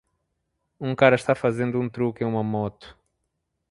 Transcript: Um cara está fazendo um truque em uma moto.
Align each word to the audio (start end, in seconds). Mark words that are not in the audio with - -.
Um 0.79 0.95
cara 0.95 1.13
está 1.15 1.35
fazendo 1.35 1.79
um 1.79 1.87
truque 1.87 2.23
em 2.23 2.25
uma 2.25 2.41
moto. 2.43 2.97